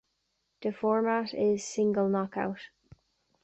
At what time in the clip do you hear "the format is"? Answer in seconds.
0.63-1.63